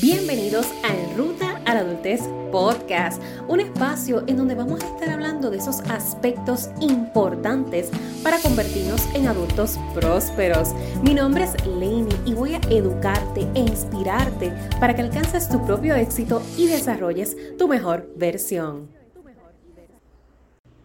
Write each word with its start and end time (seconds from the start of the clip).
Bienvenidos 0.00 0.66
a 0.84 1.16
Ruta 1.18 1.60
a 1.66 1.74
la 1.74 1.80
Adultez 1.80 2.22
Podcast, 2.50 3.22
un 3.46 3.60
espacio 3.60 4.24
en 4.26 4.38
donde 4.38 4.54
vamos 4.54 4.82
a 4.82 4.86
estar 4.86 5.10
hablando 5.10 5.50
de 5.50 5.58
esos 5.58 5.80
aspectos 5.80 6.70
importantes 6.80 7.90
para 8.22 8.38
convertirnos 8.38 9.02
en 9.14 9.28
adultos 9.28 9.78
prósperos. 9.92 10.70
Mi 11.02 11.12
nombre 11.12 11.44
es 11.44 11.66
Lainey 11.66 12.16
y 12.24 12.32
voy 12.32 12.54
a 12.54 12.60
educarte 12.70 13.46
e 13.54 13.60
inspirarte 13.60 14.50
para 14.80 14.96
que 14.96 15.02
alcances 15.02 15.50
tu 15.50 15.62
propio 15.66 15.94
éxito 15.94 16.40
y 16.56 16.68
desarrolles 16.68 17.36
tu 17.58 17.68
mejor 17.68 18.10
versión. 18.16 18.88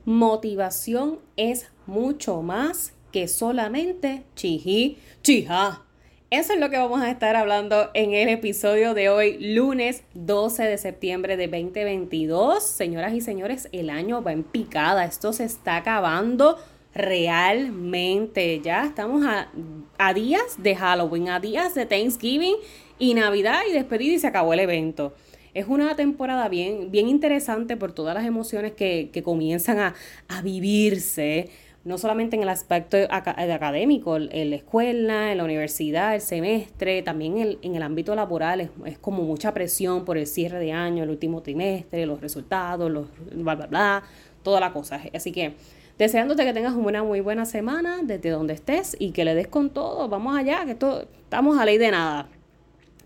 Motivación 0.03 1.19
es 1.37 1.67
mucho 1.85 2.41
más 2.41 2.91
que 3.13 3.29
solamente 3.29 4.25
chiji, 4.35 4.97
chija 5.23 5.86
eso 6.29 6.53
es 6.53 6.59
lo 6.59 6.69
que 6.69 6.77
vamos 6.77 7.01
a 7.01 7.09
estar 7.09 7.37
hablando 7.37 7.89
en 7.93 8.13
el 8.13 8.27
episodio 8.27 8.93
de 8.93 9.07
hoy, 9.07 9.37
lunes 9.39 10.03
12 10.13 10.63
de 10.63 10.77
septiembre 10.77 11.37
de 11.37 11.47
2022. 11.47 12.61
Señoras 12.67 13.13
y 13.13 13.21
señores, 13.21 13.69
el 13.71 13.89
año 13.89 14.21
va 14.21 14.33
en 14.33 14.43
picada, 14.43 15.05
esto 15.05 15.31
se 15.31 15.45
está 15.45 15.77
acabando 15.77 16.57
realmente. 16.93 18.59
Ya 18.59 18.85
estamos 18.85 19.25
a, 19.25 20.13
días 20.13 20.61
de 20.61 20.75
Halloween, 20.75 21.29
a 21.29 21.39
días 21.39 21.73
de 21.75 21.85
Thanksgiving 21.85 22.55
y 22.99 23.13
Navidad 23.13 23.61
y 23.69 23.71
despedida 23.71 24.15
y 24.15 24.19
se 24.19 24.27
acabó 24.27 24.53
el 24.53 24.59
evento. 24.59 25.13
Es 25.53 25.67
una 25.69 25.95
temporada 25.95 26.49
bien, 26.49 26.91
bien 26.91 27.07
interesante 27.07 27.77
por 27.77 27.93
todas 27.93 28.13
las 28.13 28.25
emociones 28.25 28.73
que, 28.73 29.11
que 29.13 29.23
comienzan 29.23 29.79
a, 29.79 29.95
a 30.27 30.41
vivirse 30.41 31.49
no 31.87 31.97
solamente 31.97 32.35
en 32.35 32.43
el 32.43 32.49
aspecto 32.49 32.97
académico, 33.09 34.17
en 34.17 34.49
la 34.49 34.55
escuela, 34.57 35.31
en 35.31 35.37
la 35.37 35.45
universidad, 35.45 36.15
el 36.15 36.21
semestre, 36.21 37.01
también 37.01 37.57
en 37.61 37.75
el 37.75 37.81
ámbito 37.81 38.13
laboral 38.13 38.69
es, 38.85 38.97
como 38.99 39.23
mucha 39.23 39.53
presión 39.53 40.03
por 40.03 40.17
el 40.17 40.27
cierre 40.27 40.59
de 40.59 40.73
año, 40.73 41.03
el 41.03 41.09
último 41.09 41.41
trimestre, 41.41 42.05
los 42.05 42.19
resultados, 42.19 42.91
los 42.91 43.07
bla, 43.31 43.55
bla, 43.55 43.67
bla, 43.67 44.03
toda 44.43 44.59
la 44.59 44.73
cosa. 44.73 44.99
Así 45.15 45.31
que 45.31 45.53
deseándote 45.97 46.43
que 46.43 46.51
tengas 46.51 46.73
una 46.73 47.03
muy 47.03 47.21
buena 47.21 47.45
semana 47.45 48.01
desde 48.03 48.31
donde 48.31 48.53
estés 48.53 48.97
y 48.99 49.11
que 49.11 49.23
le 49.23 49.33
des 49.33 49.47
con 49.47 49.69
todo, 49.69 50.09
vamos 50.09 50.37
allá, 50.37 50.65
que 50.65 50.71
estamos 50.71 51.57
a 51.57 51.63
ley 51.63 51.77
de 51.77 51.91
nada. 51.91 52.27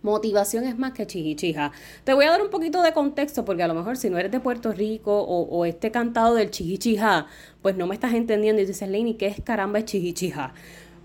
Motivación 0.04 0.64
es 0.64 0.78
más 0.78 0.94
que 0.94 1.06
chihichija. 1.06 1.72
Te 2.04 2.14
voy 2.14 2.26
a 2.26 2.32
dar 2.32 2.42
un 2.42 2.50
poquito 2.50 2.82
de 2.82 2.92
contexto 2.92 3.46
porque 3.46 3.64
a 3.64 3.68
lo 3.68 3.76
mejor 3.76 3.98
si 3.98 4.10
no 4.10 4.18
eres 4.18 4.32
de 4.32 4.40
Puerto 4.40 4.72
Rico 4.72 5.22
o, 5.22 5.66
este 5.66 5.92
cantado 5.92 6.36
del 6.36 6.50
chihichija, 6.50 7.28
pues 7.62 7.76
no 7.76 7.86
me 7.86 7.94
estás 7.94 8.14
entendiendo 8.14 8.62
y 8.62 8.66
dices, 8.66 8.90
Lenny, 8.90 9.14
¿qué 9.14 9.28
es 9.28 9.42
caramba 9.42 9.80
es 9.80 9.86
chihichija? 9.86 10.54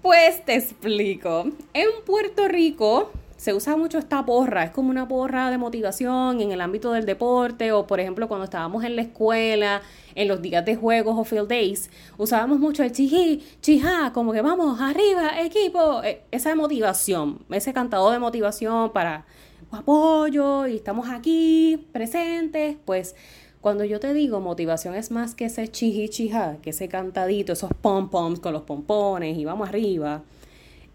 Pues 0.00 0.44
te 0.44 0.54
explico. 0.54 1.44
En 1.74 1.88
Puerto 2.06 2.48
Rico 2.48 3.10
se 3.36 3.52
usa 3.52 3.76
mucho 3.76 3.98
esta 3.98 4.24
porra, 4.24 4.64
es 4.64 4.70
como 4.70 4.90
una 4.90 5.06
porra 5.08 5.50
de 5.50 5.58
motivación 5.58 6.40
en 6.40 6.52
el 6.52 6.60
ámbito 6.60 6.92
del 6.92 7.04
deporte 7.04 7.70
o 7.72 7.86
por 7.86 8.00
ejemplo 8.00 8.28
cuando 8.28 8.44
estábamos 8.44 8.82
en 8.84 8.96
la 8.96 9.02
escuela, 9.02 9.82
en 10.14 10.28
los 10.28 10.40
días 10.40 10.64
de 10.64 10.76
juegos 10.76 11.16
o 11.18 11.24
field 11.24 11.48
days, 11.48 11.90
usábamos 12.16 12.58
mucho 12.58 12.82
el 12.82 12.92
chiji, 12.92 13.42
chija, 13.60 14.12
como 14.14 14.32
que 14.32 14.40
vamos, 14.40 14.80
arriba, 14.80 15.40
equipo, 15.40 16.02
e, 16.02 16.22
esa 16.30 16.54
motivación, 16.54 17.40
ese 17.50 17.72
cantado 17.74 18.10
de 18.10 18.18
motivación 18.18 18.92
para 18.92 19.26
apoyo 19.70 20.66
y 20.66 20.76
estamos 20.76 21.08
aquí 21.10 21.86
presentes, 21.92 22.76
pues 22.84 23.14
cuando 23.60 23.84
yo 23.84 24.00
te 24.00 24.14
digo 24.14 24.40
motivación 24.40 24.94
es 24.94 25.10
más 25.10 25.34
que 25.34 25.46
ese 25.46 25.68
chiji 25.68 26.08
chija, 26.08 26.56
que 26.62 26.70
ese 26.70 26.88
cantadito, 26.88 27.52
esos 27.52 27.70
pom 27.82 28.08
poms 28.08 28.40
con 28.40 28.54
los 28.54 28.62
pompones 28.62 29.36
y 29.36 29.44
vamos 29.44 29.68
arriba, 29.68 30.22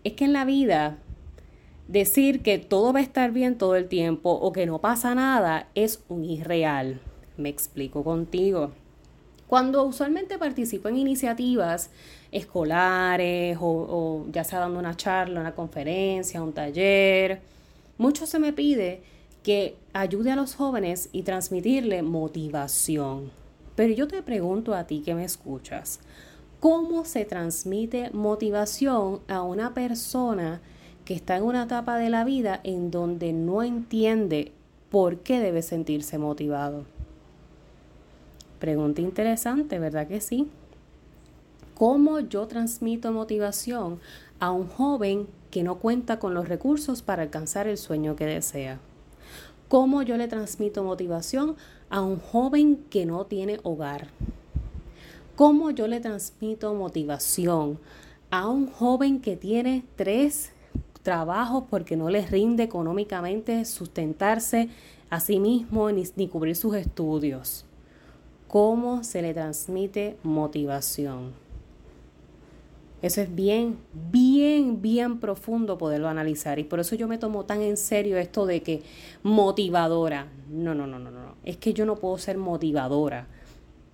es 0.04 0.14
que 0.14 0.26
en 0.26 0.34
la 0.34 0.46
vida 0.46 0.98
decir 1.92 2.42
que 2.42 2.58
todo 2.58 2.94
va 2.94 3.00
a 3.00 3.04
estar 3.04 3.32
bien 3.32 3.58
todo 3.58 3.76
el 3.76 3.88
tiempo 3.90 4.32
o 4.32 4.54
que 4.54 4.66
no 4.66 4.80
pasa 4.80 5.14
nada 5.14 5.68
es 5.76 6.02
un 6.08 6.24
irreal. 6.24 7.02
Me 7.38 7.50
explico 7.50 8.04
contigo. 8.04 8.72
Cuando 9.48 9.84
usualmente 9.84 10.38
participo 10.38 10.88
en 10.88 10.98
iniciativas 10.98 11.90
escolares 12.32 13.58
o, 13.60 14.26
ya 14.32 14.46
sea 14.46 14.60
dando 14.60 14.80
una 14.80 14.96
charla, 14.96 15.42
una 15.42 15.54
conferencia, 15.54 16.42
un 16.42 16.54
taller, 16.54 17.42
mucho 17.98 18.26
se 18.26 18.40
me 18.40 18.54
pide 18.54 19.02
que 19.44 19.76
ayude 19.92 20.32
a 20.32 20.38
los 20.38 20.56
jóvenes 20.56 21.10
y 21.12 21.24
transmitirle 21.24 22.04
motivación. 22.04 23.32
Pero 23.76 23.94
yo 23.94 24.08
te 24.08 24.22
pregunto 24.22 24.74
a 24.74 24.86
ti 24.88 25.02
que 25.04 25.16
me 25.16 25.26
escuchas, 25.26 26.00
¿cómo 26.62 27.04
se 27.04 27.26
transmite 27.26 28.12
motivación 28.12 29.20
a 29.28 29.42
una 29.42 29.74
persona 29.74 30.62
que 31.06 31.14
está 31.14 31.38
en 31.38 31.44
una 31.44 31.64
etapa 31.64 31.98
de 31.98 32.10
la 32.10 32.24
vida 32.24 32.60
en 32.64 32.92
donde 32.92 33.34
no 33.34 33.64
entiende 33.64 34.52
por 34.90 35.20
qué 35.20 35.40
debe 35.40 35.62
sentirse 35.62 36.18
motivado. 36.18 36.86
Pregunta 38.60 39.02
interesante, 39.02 39.80
¿verdad 39.80 40.08
que 40.08 40.22
sí? 40.22 40.48
¿Cómo 41.74 42.20
yo 42.20 42.46
transmito 42.46 43.12
motivación 43.12 44.00
a 44.40 44.52
un 44.52 44.68
joven 44.68 45.28
que 45.50 45.64
no 45.64 45.80
cuenta 45.80 46.20
con 46.20 46.34
los 46.34 46.48
recursos 46.48 47.02
para 47.02 47.24
alcanzar 47.24 47.68
el 47.68 47.78
sueño 47.78 48.16
que 48.16 48.26
desea? 48.26 48.80
¿Cómo 49.68 50.04
yo 50.04 50.18
le 50.18 50.28
transmito 50.28 50.84
motivación 50.84 51.56
a 51.90 52.02
un 52.02 52.20
joven 52.20 52.86
que 52.90 53.06
no 53.06 53.26
tiene 53.26 53.60
hogar? 53.64 54.10
¿Cómo 55.36 55.72
yo 55.72 55.88
le 55.88 56.02
transmito 56.02 56.74
motivación 56.76 57.80
a 58.30 58.48
un 58.48 58.68
joven 58.68 59.22
que 59.22 59.36
tiene 59.36 59.84
tres 59.96 60.52
trabajos 61.04 61.66
porque 61.70 61.96
no 61.96 62.10
les 62.10 62.32
rinde 62.32 62.64
económicamente 62.64 63.66
sustentarse 63.66 64.70
a 65.10 65.20
sí 65.20 65.40
mismo 65.40 65.92
ni, 65.92 66.04
ni 66.16 66.28
cubrir 66.28 66.56
sus 66.56 66.76
estudios. 66.76 67.66
¿Cómo 68.48 69.04
se 69.04 69.22
le 69.22 69.34
transmite 69.34 70.18
motivación? 70.24 71.34
Eso 73.02 73.22
es 73.22 73.34
bien, 73.34 73.78
bien, 74.12 74.82
bien 74.82 75.20
profundo 75.20 75.78
poderlo 75.78 76.08
analizar. 76.08 76.60
Y 76.60 76.64
por 76.64 76.80
eso 76.80 76.96
yo 76.96 77.08
me 77.08 77.18
tomo 77.18 77.46
tan 77.46 77.62
en 77.62 77.78
serio 77.78 78.18
esto 78.18 78.46
de 78.46 78.62
que 78.62 78.84
motivadora. 79.24 80.28
No, 80.50 80.76
no, 80.76 80.86
no, 80.86 81.00
no, 81.00 81.10
no. 81.10 81.36
Es 81.44 81.58
que 81.58 81.74
yo 81.74 81.86
no 81.86 81.96
puedo 81.96 82.18
ser 82.20 82.38
motivadora 82.38 83.28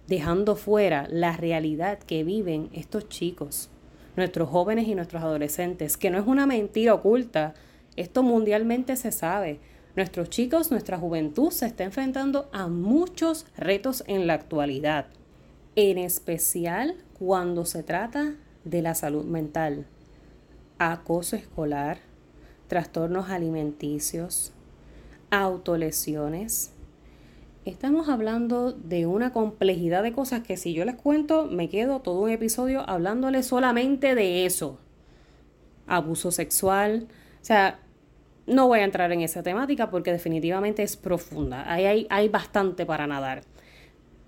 dejando 0.07 0.55
fuera 0.55 1.07
la 1.09 1.37
realidad 1.37 1.99
que 1.99 2.23
viven 2.23 2.69
estos 2.73 3.07
chicos 3.09 3.69
nuestros 4.17 4.49
jóvenes 4.49 4.87
y 4.87 4.95
nuestros 4.95 5.23
adolescentes, 5.23 5.95
que 5.95 6.09
no 6.09 6.19
es 6.19 6.27
una 6.27 6.45
mentira 6.45 6.93
oculta, 6.93 7.53
esto 7.95 8.23
mundialmente 8.23 8.95
se 8.95 9.11
sabe. 9.11 9.59
Nuestros 9.95 10.29
chicos, 10.29 10.69
nuestra 10.71 10.97
juventud 10.97 11.51
se 11.51 11.67
está 11.67 11.83
enfrentando 11.83 12.49
a 12.51 12.67
muchos 12.67 13.45
retos 13.55 14.03
en 14.07 14.27
la 14.27 14.33
actualidad, 14.33 15.07
en 15.75 15.97
especial 15.97 16.95
cuando 17.17 17.65
se 17.65 17.83
trata 17.83 18.35
de 18.63 18.81
la 18.81 18.95
salud 18.95 19.25
mental, 19.25 19.85
acoso 20.77 21.35
escolar, 21.35 21.99
trastornos 22.67 23.29
alimenticios, 23.29 24.51
autolesiones, 25.31 26.71
Estamos 27.67 28.07
hablando 28.07 28.71
de 28.71 29.07
una 29.07 29.33
complejidad 29.33 30.01
de 30.01 30.13
cosas 30.13 30.41
que 30.41 30.55
si 30.55 30.73
yo 30.73 30.85
les 30.85 30.95
cuento, 30.95 31.47
me 31.47 31.67
quedo 31.67 31.99
todo 31.99 32.21
un 32.21 32.29
episodio 32.29 32.89
hablándoles 32.89 33.45
solamente 33.45 34.15
de 34.15 34.45
eso. 34.45 34.79
Abuso 35.85 36.31
sexual. 36.31 37.09
O 37.41 37.45
sea, 37.45 37.81
no 38.45 38.69
voy 38.69 38.79
a 38.79 38.85
entrar 38.85 39.11
en 39.11 39.19
esa 39.19 39.43
temática 39.43 39.89
porque 39.89 40.13
definitivamente 40.13 40.81
es 40.81 40.95
profunda. 40.95 41.69
Ahí 41.69 41.83
hay, 41.83 42.07
hay 42.09 42.29
bastante 42.29 42.85
para 42.85 43.05
nadar. 43.05 43.41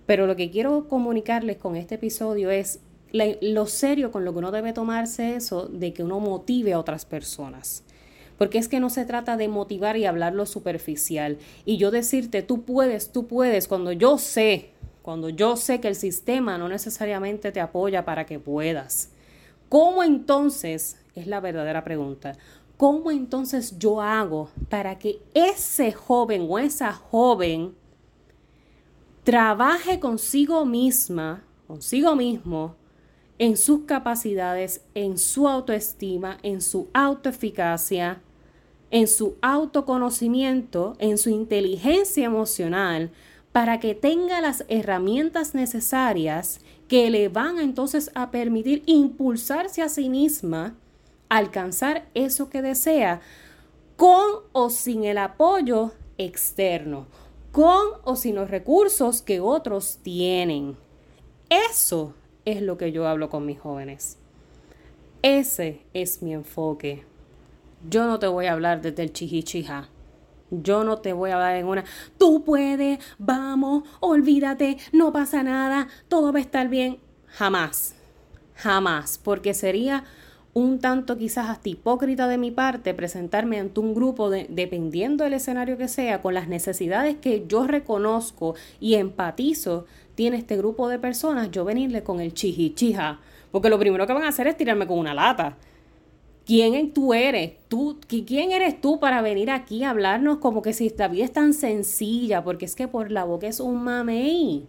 Pero 0.06 0.27
lo 0.27 0.35
que 0.35 0.51
quiero 0.51 0.89
comunicarles 0.89 1.56
con 1.56 1.77
este 1.77 1.95
episodio 1.95 2.50
es 2.50 2.81
lo 3.13 3.67
serio 3.67 4.11
con 4.11 4.25
lo 4.25 4.33
que 4.33 4.39
uno 4.39 4.51
debe 4.51 4.73
tomarse 4.73 5.38
eso 5.38 5.67
de 5.67 5.94
que 5.94 6.03
uno 6.03 6.19
motive 6.19 6.73
a 6.73 6.79
otras 6.79 7.06
personas. 7.06 7.85
Porque 8.39 8.57
es 8.57 8.67
que 8.67 8.79
no 8.79 8.89
se 8.89 9.05
trata 9.05 9.38
de 9.38 9.47
motivar 9.47 9.97
y 9.97 10.05
hablar 10.05 10.33
lo 10.33 10.47
superficial. 10.47 11.38
Y 11.65 11.77
yo 11.77 11.91
decirte, 11.91 12.41
tú 12.41 12.63
puedes, 12.63 13.12
tú 13.12 13.27
puedes, 13.27 13.68
cuando 13.68 13.91
yo 13.91 14.18
sé, 14.18 14.71
cuando 15.03 15.30
yo 15.30 15.56
sé 15.56 15.80
que 15.80 15.89
el 15.89 15.95
sistema 15.95 16.57
no 16.57 16.68
necesariamente 16.68 17.51
te 17.51 17.62
apoya 17.62 18.06
para 18.06 18.25
que 18.25 18.39
puedas. 18.39 19.12
¿Cómo 19.69 20.01
entonces, 20.01 20.97
es 21.13 21.27
la 21.27 21.39
verdadera 21.41 21.83
pregunta, 21.83 22.36
cómo 22.77 23.12
entonces 23.12 23.77
yo 23.77 24.01
hago 24.01 24.50
para 24.69 24.97
que 24.97 25.19
ese 25.33 25.91
joven 25.91 26.47
o 26.50 26.57
esa 26.57 26.94
joven 26.94 27.75
trabaje 29.24 30.00
consigo 30.00 30.65
misma, 30.65 31.44
consigo 31.68 32.15
mismo, 32.15 32.77
en 33.38 33.57
sus 33.57 33.81
capacidades, 33.86 34.86
en 34.95 35.18
su 35.18 35.47
autoestima, 35.47 36.38
en 36.41 36.62
su 36.62 36.88
autoeficacia, 36.94 38.21
en 38.91 39.07
su 39.07 39.36
autoconocimiento, 39.41 40.95
en 41.00 41.18
su 41.18 41.30
inteligencia 41.30 42.25
emocional, 42.25 43.12
para 43.51 43.80
que 43.80 43.95
tenga 43.95 44.41
las 44.41 44.63
herramientas 44.68 45.56
necesarias 45.56 46.62
que 46.88 47.09
le 47.09 47.30
van 47.30 47.59
entonces 47.59 48.12
a 48.15 48.31
permitir 48.31 48.83
impulsarse 48.86 49.81
a 49.81 49.89
sí 49.89 50.09
misma, 50.09 50.75
alcanzar 51.30 52.07
eso 52.13 52.50
que 52.50 52.62
desea, 52.62 53.21
con 53.95 54.41
o 54.53 54.69
sin 54.69 55.03
el 55.03 55.18
apoyo 55.18 55.91
externo, 56.18 57.06
con 57.51 57.88
o 58.03 58.15
sin 58.15 58.36
los 58.36 58.50
recursos 58.50 59.21
que 59.21 59.39
otros 59.39 60.00
tienen. 60.01 60.77
Eso 61.50 62.13
es 62.45 62.62
lo 62.62 62.77
que 62.77 62.91
yo 62.91 63.07
hablo 63.07 63.30
con 63.30 63.45
mis 63.45 63.59
jóvenes. 63.59 64.18
Ese 65.21 65.81
es 65.94 66.21
mi 66.21 66.33
enfoque. 66.33 67.03
Yo 67.87 68.05
no 68.05 68.19
te 68.19 68.27
voy 68.27 68.47
a 68.47 68.53
hablar 68.53 68.81
desde 68.81 69.03
el 69.03 69.13
chihichija. 69.13 69.89
Yo 70.51 70.83
no 70.83 70.97
te 70.97 71.13
voy 71.13 71.29
a 71.29 71.35
hablar 71.35 71.55
en 71.57 71.67
una, 71.67 71.83
tú 72.17 72.43
puedes, 72.43 72.99
vamos, 73.19 73.83
olvídate, 73.99 74.77
no 74.91 75.13
pasa 75.13 75.43
nada, 75.43 75.87
todo 76.07 76.33
va 76.33 76.39
a 76.39 76.41
estar 76.41 76.69
bien. 76.69 76.97
Jamás, 77.27 77.95
jamás, 78.55 79.19
porque 79.23 79.53
sería 79.53 80.05
un 80.53 80.79
tanto 80.79 81.17
quizás 81.17 81.49
hasta 81.49 81.69
hipócrita 81.69 82.27
de 82.27 82.39
mi 82.39 82.49
parte 82.49 82.95
presentarme 82.95 83.59
ante 83.59 83.79
un 83.79 83.93
grupo, 83.93 84.31
de, 84.31 84.47
dependiendo 84.49 85.23
del 85.23 85.33
escenario 85.33 85.77
que 85.77 85.87
sea, 85.87 86.21
con 86.21 86.33
las 86.33 86.47
necesidades 86.47 87.17
que 87.17 87.45
yo 87.47 87.67
reconozco 87.67 88.55
y 88.79 88.95
empatizo, 88.95 89.85
tiene 90.15 90.37
este 90.37 90.57
grupo 90.57 90.89
de 90.89 90.97
personas, 90.97 91.51
yo 91.51 91.63
venirle 91.63 92.03
con 92.03 92.19
el 92.19 92.33
chihichija. 92.33 93.19
Porque 93.51 93.69
lo 93.69 93.79
primero 93.79 94.05
que 94.05 94.13
van 94.13 94.23
a 94.23 94.29
hacer 94.29 94.47
es 94.47 94.57
tirarme 94.57 94.87
con 94.87 94.99
una 94.99 95.13
lata. 95.13 95.57
¿Quién 96.50 96.94
tú 96.94 97.13
eres? 97.13 97.51
¿Tú, 97.68 98.00
¿Quién 98.07 98.51
eres 98.51 98.81
tú 98.81 99.00
para 99.00 99.22
venir 99.22 99.51
aquí 99.51 99.84
a 99.84 99.92
hablarnos 99.92 100.40
como 100.40 100.63
que 100.63 100.74
si 100.74 100.90
la 100.98 101.07
vida 101.07 101.25
es 101.25 101.31
tan 101.31 101.54
sencilla? 101.54 102.44
Porque 102.44 102.66
es 102.66 102.74
que 102.75 102.88
por 102.88 103.12
la 103.12 103.24
boca 103.24 103.46
es 103.46 103.60
un 103.60 103.84
mamey. 103.84 104.66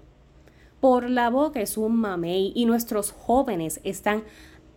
Por 0.79 1.09
la 1.09 1.31
boca 1.31 1.59
es 1.63 1.79
un 1.79 1.97
mamey. 1.97 2.53
Y 2.55 2.67
nuestros 2.67 3.13
jóvenes 3.13 3.81
están 3.83 4.25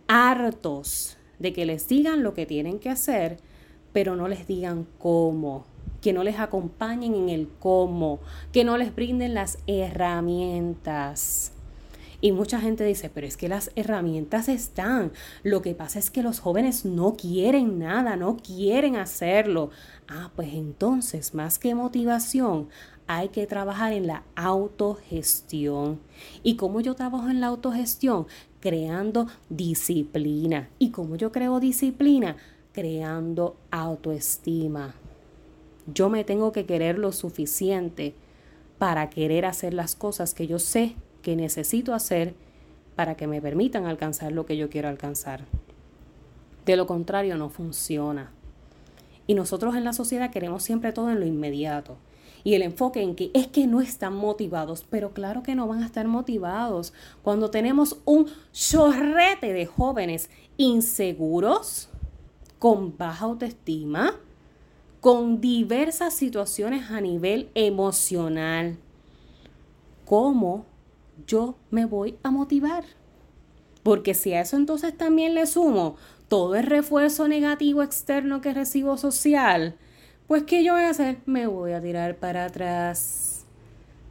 hartos 0.08 1.18
de 1.38 1.52
que 1.52 1.66
les 1.66 1.86
digan 1.88 2.22
lo 2.22 2.32
que 2.32 2.46
tienen 2.46 2.78
que 2.78 2.88
hacer, 2.88 3.36
pero 3.92 4.16
no 4.16 4.26
les 4.26 4.46
digan 4.46 4.86
cómo. 4.98 5.66
Que 6.00 6.14
no 6.14 6.24
les 6.24 6.38
acompañen 6.38 7.14
en 7.14 7.28
el 7.28 7.50
cómo. 7.58 8.20
Que 8.50 8.64
no 8.64 8.78
les 8.78 8.94
brinden 8.94 9.34
las 9.34 9.58
herramientas. 9.66 11.53
Y 12.24 12.32
mucha 12.32 12.58
gente 12.58 12.84
dice, 12.84 13.10
pero 13.12 13.26
es 13.26 13.36
que 13.36 13.50
las 13.50 13.70
herramientas 13.76 14.48
están. 14.48 15.12
Lo 15.42 15.60
que 15.60 15.74
pasa 15.74 15.98
es 15.98 16.08
que 16.10 16.22
los 16.22 16.40
jóvenes 16.40 16.86
no 16.86 17.16
quieren 17.16 17.78
nada, 17.78 18.16
no 18.16 18.38
quieren 18.38 18.96
hacerlo. 18.96 19.68
Ah, 20.08 20.30
pues 20.34 20.54
entonces, 20.54 21.34
más 21.34 21.58
que 21.58 21.74
motivación, 21.74 22.70
hay 23.06 23.28
que 23.28 23.46
trabajar 23.46 23.92
en 23.92 24.06
la 24.06 24.22
autogestión. 24.36 26.00
¿Y 26.42 26.56
cómo 26.56 26.80
yo 26.80 26.94
trabajo 26.94 27.28
en 27.28 27.42
la 27.42 27.48
autogestión? 27.48 28.26
Creando 28.58 29.26
disciplina. 29.50 30.70
¿Y 30.78 30.92
cómo 30.92 31.16
yo 31.16 31.30
creo 31.30 31.60
disciplina? 31.60 32.38
Creando 32.72 33.58
autoestima. 33.70 34.94
Yo 35.92 36.08
me 36.08 36.24
tengo 36.24 36.52
que 36.52 36.64
querer 36.64 36.98
lo 36.98 37.12
suficiente 37.12 38.14
para 38.78 39.10
querer 39.10 39.44
hacer 39.44 39.74
las 39.74 39.94
cosas 39.94 40.32
que 40.32 40.46
yo 40.46 40.58
sé 40.58 40.96
que 41.24 41.34
necesito 41.34 41.94
hacer 41.94 42.34
para 42.94 43.16
que 43.16 43.26
me 43.26 43.40
permitan 43.40 43.86
alcanzar 43.86 44.30
lo 44.30 44.46
que 44.46 44.56
yo 44.56 44.70
quiero 44.70 44.88
alcanzar. 44.88 45.44
De 46.64 46.76
lo 46.76 46.86
contrario, 46.86 47.36
no 47.36 47.48
funciona. 47.48 48.30
Y 49.26 49.34
nosotros 49.34 49.74
en 49.74 49.84
la 49.84 49.92
sociedad 49.92 50.30
queremos 50.30 50.62
siempre 50.62 50.92
todo 50.92 51.10
en 51.10 51.18
lo 51.18 51.26
inmediato. 51.26 51.96
Y 52.44 52.54
el 52.54 52.62
enfoque 52.62 53.02
en 53.02 53.16
que 53.16 53.30
es 53.32 53.46
que 53.46 53.66
no 53.66 53.80
están 53.80 54.14
motivados, 54.14 54.84
pero 54.88 55.12
claro 55.12 55.42
que 55.42 55.54
no 55.54 55.66
van 55.66 55.82
a 55.82 55.86
estar 55.86 56.06
motivados 56.06 56.92
cuando 57.22 57.50
tenemos 57.50 57.98
un 58.04 58.26
chorrete 58.52 59.54
de 59.54 59.64
jóvenes 59.64 60.28
inseguros, 60.58 61.88
con 62.58 62.96
baja 62.98 63.24
autoestima, 63.24 64.14
con 65.00 65.40
diversas 65.40 66.14
situaciones 66.14 66.90
a 66.90 67.00
nivel 67.00 67.48
emocional. 67.54 68.76
¿Cómo 70.04 70.66
yo 71.26 71.56
me 71.70 71.84
voy 71.84 72.16
a 72.22 72.30
motivar. 72.30 72.84
Porque 73.82 74.14
si 74.14 74.32
a 74.32 74.40
eso 74.40 74.56
entonces 74.56 74.96
también 74.96 75.34
le 75.34 75.46
sumo 75.46 75.96
todo 76.28 76.54
el 76.54 76.64
refuerzo 76.64 77.28
negativo 77.28 77.82
externo 77.82 78.40
que 78.40 78.54
recibo 78.54 78.96
social, 78.96 79.76
pues 80.26 80.44
¿qué 80.44 80.64
yo 80.64 80.72
voy 80.72 80.82
a 80.82 80.90
hacer? 80.90 81.18
Me 81.26 81.46
voy 81.46 81.72
a 81.72 81.82
tirar 81.82 82.16
para 82.16 82.46
atrás. 82.46 83.44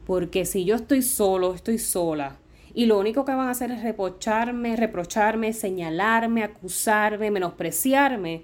Porque 0.05 0.45
si 0.45 0.65
yo 0.65 0.75
estoy 0.75 1.01
solo, 1.01 1.53
estoy 1.53 1.79
sola, 1.79 2.37
y 2.73 2.87
lo 2.87 2.99
único 2.99 3.23
que 3.23 3.33
van 3.33 3.47
a 3.47 3.51
hacer 3.51 3.71
es 3.71 3.83
reprocharme, 3.83 4.75
reprocharme, 4.75 5.53
señalarme, 5.53 6.43
acusarme, 6.43 7.29
menospreciarme, 7.29 8.43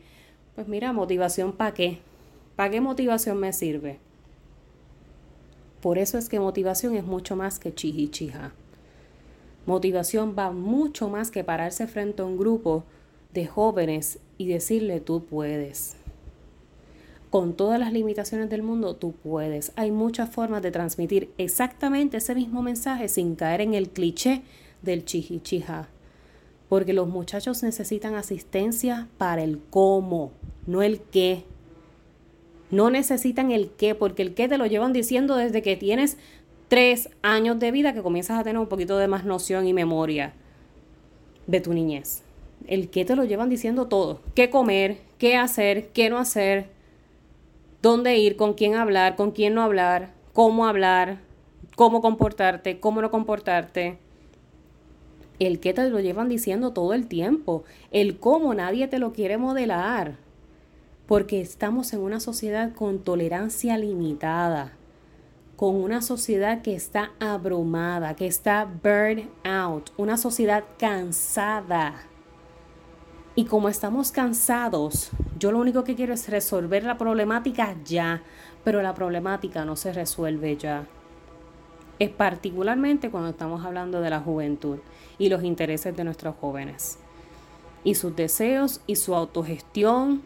pues 0.55 0.67
mira, 0.67 0.93
motivación 0.93 1.53
para 1.53 1.73
qué? 1.73 1.99
¿Para 2.55 2.69
qué 2.69 2.81
motivación 2.81 3.39
me 3.39 3.53
sirve? 3.53 3.99
Por 5.81 5.97
eso 5.97 6.17
es 6.17 6.29
que 6.29 6.39
motivación 6.39 6.95
es 6.95 7.05
mucho 7.05 7.35
más 7.35 7.59
que 7.59 7.73
chihichija. 7.73 8.51
Motivación 9.65 10.35
va 10.37 10.51
mucho 10.51 11.09
más 11.09 11.31
que 11.31 11.43
pararse 11.43 11.87
frente 11.87 12.21
a 12.21 12.25
un 12.25 12.37
grupo 12.37 12.83
de 13.33 13.45
jóvenes 13.45 14.19
y 14.37 14.47
decirle 14.47 14.99
tú 14.99 15.23
puedes. 15.23 15.95
Con 17.29 17.53
todas 17.53 17.79
las 17.79 17.93
limitaciones 17.93 18.49
del 18.49 18.63
mundo, 18.63 18.95
tú 18.95 19.11
puedes. 19.11 19.71
Hay 19.75 19.91
muchas 19.91 20.31
formas 20.31 20.63
de 20.63 20.71
transmitir 20.71 21.29
exactamente 21.37 22.17
ese 22.17 22.33
mismo 22.33 22.63
mensaje 22.63 23.07
sin 23.07 23.35
caer 23.35 23.61
en 23.61 23.75
el 23.75 23.89
cliché 23.89 24.41
del 24.81 25.05
chihichija. 25.05 25.89
Porque 26.69 26.93
los 26.93 27.07
muchachos 27.07 27.61
necesitan 27.61 28.15
asistencia 28.15 29.07
para 29.19 29.43
el 29.43 29.59
cómo, 29.69 30.31
no 30.65 30.81
el 30.81 31.01
qué. 31.01 31.45
No 32.71 32.89
necesitan 32.89 33.51
el 33.51 33.71
qué, 33.71 33.95
porque 33.95 34.21
el 34.21 34.33
qué 34.35 34.47
te 34.47 34.57
lo 34.57 34.65
llevan 34.67 34.93
diciendo 34.93 35.35
desde 35.35 35.61
que 35.61 35.75
tienes 35.75 36.17
tres 36.67 37.09
años 37.23 37.59
de 37.59 37.71
vida 37.71 37.93
que 37.93 38.03
comienzas 38.03 38.39
a 38.39 38.43
tener 38.43 38.59
un 38.59 38.67
poquito 38.67 38.97
de 38.97 39.07
más 39.07 39.25
noción 39.25 39.67
y 39.67 39.73
memoria 39.73 40.33
de 41.47 41.61
tu 41.61 41.73
niñez. 41.73 42.21
El 42.67 42.89
qué 42.89 43.05
te 43.05 43.15
lo 43.15 43.23
llevan 43.23 43.49
diciendo 43.49 43.87
todo. 43.87 44.21
¿Qué 44.35 44.51
comer? 44.51 44.99
¿Qué 45.17 45.35
hacer? 45.35 45.89
¿Qué 45.89 46.11
no 46.11 46.19
hacer? 46.19 46.67
¿Dónde 47.81 48.17
ir? 48.17 48.35
¿Con 48.35 48.53
quién 48.53 48.75
hablar? 48.75 49.15
¿Con 49.15 49.31
quién 49.31 49.55
no 49.55 49.63
hablar? 49.63 50.11
¿Cómo 50.33 50.67
hablar? 50.67 51.17
¿Cómo 51.75 52.01
comportarte? 52.01 52.79
¿Cómo 52.79 53.01
no 53.01 53.09
comportarte? 53.09 53.97
El 55.39 55.59
qué 55.59 55.73
te 55.73 55.89
lo 55.89 55.99
llevan 56.01 56.29
diciendo 56.29 56.71
todo 56.71 56.93
el 56.93 57.07
tiempo. 57.07 57.63
El 57.89 58.19
cómo 58.19 58.53
nadie 58.53 58.87
te 58.87 58.99
lo 58.99 59.11
quiere 59.13 59.37
modelar 59.37 60.28
porque 61.09 61.41
estamos 61.41 61.91
en 61.93 62.01
una 62.01 62.19
sociedad 62.19 62.71
con 62.71 62.99
tolerancia 62.99 63.79
limitada, 63.79 64.73
con 65.55 65.73
una 65.73 66.03
sociedad 66.03 66.61
que 66.61 66.75
está 66.75 67.13
abrumada, 67.19 68.15
que 68.15 68.27
está 68.27 68.65
burned 68.65 69.27
out, 69.43 69.89
una 69.97 70.17
sociedad 70.17 70.63
cansada. 70.77 71.95
Y 73.33 73.45
como 73.45 73.69
estamos 73.69 74.11
cansados, 74.11 75.09
yo 75.39 75.51
lo 75.51 75.57
único 75.57 75.83
que 75.83 75.95
quiero 75.95 76.13
es 76.13 76.29
resolver 76.29 76.83
la 76.83 76.99
problemática 76.99 77.75
ya, 77.83 78.21
pero 78.63 78.83
la 78.83 78.93
problemática 78.93 79.65
no 79.65 79.75
se 79.75 79.91
resuelve 79.91 80.57
ya. 80.57 80.85
Es 81.97 82.11
particularmente 82.11 83.09
cuando 83.09 83.31
estamos 83.31 83.65
hablando 83.65 83.99
de 84.01 84.11
la 84.11 84.19
juventud 84.19 84.77
y 85.17 85.29
los 85.29 85.43
intereses 85.43 85.97
de 85.97 86.03
nuestros 86.03 86.35
jóvenes. 86.35 86.99
Y 87.83 87.95
sus 87.95 88.15
deseos 88.15 88.81
y 88.85 88.95
su 88.95 89.15
autogestión 89.15 90.21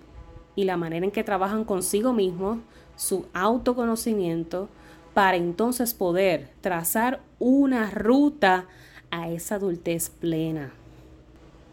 y 0.56 0.66
la 0.66 0.78
manera 0.78 1.06
en 1.06 1.12
que 1.12 1.24
trabajan 1.24 1.66
consigo 1.66 2.14
mismos, 2.14 2.60
su 2.96 3.26
autoconocimiento, 3.34 4.70
para 5.14 5.38
entonces 5.38 5.94
poder 5.94 6.50
trazar 6.62 7.22
una 7.40 7.92
ruta 7.92 8.68
a 9.12 9.30
esa 9.30 9.56
adultez 9.56 10.10
plena. 10.10 10.74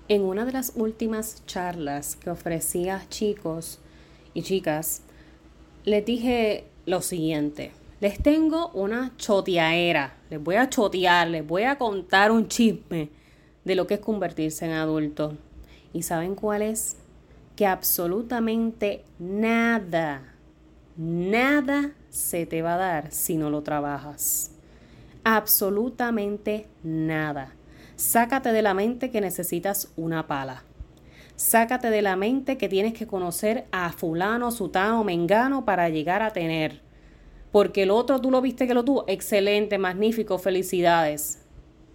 En 0.08 0.22
una 0.22 0.44
de 0.44 0.52
las 0.52 0.72
últimas 0.74 1.44
charlas 1.46 2.16
que 2.16 2.30
ofrecía 2.30 3.04
chicos 3.08 3.78
y 4.34 4.42
chicas, 4.42 5.02
les 5.84 6.04
dije 6.04 6.64
lo 6.84 7.00
siguiente. 7.00 7.72
Les 8.00 8.22
tengo 8.22 8.68
una 8.68 9.12
choteaera. 9.16 10.16
Les 10.30 10.42
voy 10.42 10.56
a 10.56 10.68
chotear, 10.68 11.28
les 11.28 11.46
voy 11.46 11.62
a 11.62 11.78
contar 11.78 12.32
un 12.32 12.48
chisme 12.48 13.10
de 13.64 13.74
lo 13.74 13.86
que 13.86 13.94
es 13.94 14.00
convertirse 14.00 14.64
en 14.64 14.72
adulto. 14.72 15.36
¿Y 15.92 16.02
saben 16.02 16.34
cuál 16.34 16.62
es? 16.62 16.96
Que 17.60 17.66
absolutamente 17.66 19.04
nada, 19.18 20.22
nada 20.96 21.92
se 22.08 22.46
te 22.46 22.62
va 22.62 22.76
a 22.76 22.78
dar 22.78 23.12
si 23.12 23.36
no 23.36 23.50
lo 23.50 23.62
trabajas. 23.62 24.52
Absolutamente 25.24 26.68
nada. 26.82 27.52
Sácate 27.96 28.52
de 28.52 28.62
la 28.62 28.72
mente 28.72 29.10
que 29.10 29.20
necesitas 29.20 29.92
una 29.98 30.26
pala. 30.26 30.62
Sácate 31.36 31.90
de 31.90 32.00
la 32.00 32.16
mente 32.16 32.56
que 32.56 32.70
tienes 32.70 32.94
que 32.94 33.06
conocer 33.06 33.66
a 33.72 33.92
fulano, 33.92 34.50
sutano, 34.52 35.04
mengano 35.04 35.66
para 35.66 35.90
llegar 35.90 36.22
a 36.22 36.32
tener. 36.32 36.80
Porque 37.52 37.82
el 37.82 37.90
otro 37.90 38.22
tú 38.22 38.30
lo 38.30 38.40
viste 38.40 38.66
que 38.66 38.72
lo 38.72 38.86
tuvo. 38.86 39.04
Excelente, 39.06 39.76
magnífico, 39.76 40.38
felicidades. 40.38 41.44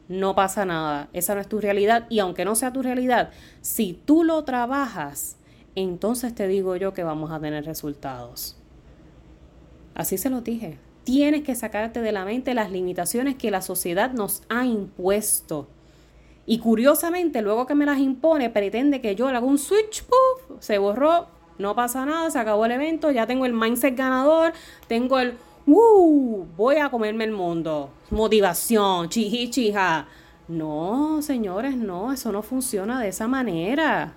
No 0.10 0.36
pasa 0.36 0.64
nada. 0.64 1.10
Esa 1.12 1.34
no 1.34 1.42
es 1.42 1.50
tu 1.50 1.60
realidad. 1.60 2.06
Y 2.12 2.20
aunque 2.20 2.46
no 2.46 2.54
sea 2.54 2.72
tu 2.72 2.84
realidad, 2.84 3.32
si 3.62 3.94
tú 4.06 4.24
lo 4.24 4.44
trabajas, 4.44 5.38
entonces 5.76 6.34
te 6.34 6.48
digo 6.48 6.76
yo 6.76 6.94
que 6.94 7.04
vamos 7.04 7.32
a 7.32 7.40
tener 7.40 7.66
resultados. 7.66 8.58
Así 9.94 10.18
se 10.18 10.30
lo 10.30 10.42
dije. 10.42 10.78
Tienes 11.04 11.44
que 11.44 11.56
sacarte 11.56 12.02
de 12.02 12.12
la 12.12 12.26
mente 12.26 12.54
las 12.54 12.72
limitaciones 12.72 13.36
que 13.36 13.52
la 13.52 13.62
sociedad 13.62 14.12
nos 14.12 14.44
ha 14.50 14.66
impuesto. 14.66 15.68
Y 16.46 16.60
curiosamente, 16.60 17.42
luego 17.42 17.66
que 17.66 17.76
me 17.76 17.86
las 17.86 18.00
impone, 18.00 18.50
pretende 18.50 19.02
que 19.02 19.16
yo 19.16 19.30
le 19.32 19.38
haga 19.38 19.46
un 19.46 19.58
switch, 19.58 20.04
puff, 20.04 20.60
se 20.60 20.78
borró, 20.78 21.28
no 21.58 21.76
pasa 21.76 22.06
nada, 22.06 22.30
se 22.30 22.40
acabó 22.40 22.66
el 22.66 22.72
evento, 22.72 23.12
ya 23.12 23.26
tengo 23.26 23.46
el 23.46 23.54
mindset 23.54 23.96
ganador, 23.96 24.54
tengo 24.88 25.20
el, 25.20 25.38
uh, 25.66 26.46
voy 26.56 26.78
a 26.78 26.90
comerme 26.90 27.24
el 27.24 27.32
mundo, 27.32 27.90
motivación, 28.12 29.10
chiji, 29.10 29.50
chija. 29.50 30.08
No, 30.48 31.22
señores, 31.24 31.76
no, 31.76 32.14
eso 32.14 32.32
no 32.32 32.44
funciona 32.44 33.02
de 33.02 33.08
esa 33.08 33.28
manera. 33.28 34.14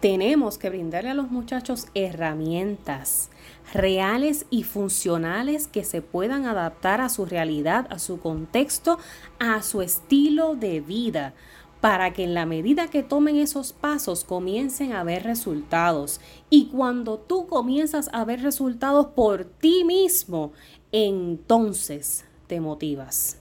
Tenemos 0.00 0.58
que 0.58 0.68
brindarle 0.68 1.10
a 1.10 1.14
los 1.14 1.30
muchachos 1.30 1.86
herramientas 1.94 3.30
reales 3.72 4.46
y 4.50 4.62
funcionales 4.62 5.68
que 5.68 5.84
se 5.84 6.02
puedan 6.02 6.44
adaptar 6.44 7.00
a 7.00 7.08
su 7.08 7.24
realidad, 7.24 7.86
a 7.90 7.98
su 7.98 8.20
contexto, 8.20 8.98
a 9.38 9.62
su 9.62 9.80
estilo 9.80 10.54
de 10.54 10.80
vida, 10.80 11.34
para 11.80 12.12
que 12.12 12.24
en 12.24 12.34
la 12.34 12.46
medida 12.46 12.88
que 12.88 13.02
tomen 13.02 13.36
esos 13.36 13.72
pasos 13.72 14.24
comiencen 14.24 14.92
a 14.92 15.02
ver 15.02 15.24
resultados. 15.24 16.20
Y 16.50 16.66
cuando 16.66 17.18
tú 17.18 17.46
comienzas 17.46 18.10
a 18.12 18.24
ver 18.24 18.42
resultados 18.42 19.06
por 19.14 19.44
ti 19.44 19.84
mismo, 19.84 20.52
entonces 20.92 22.24
te 22.46 22.60
motivas. 22.60 23.38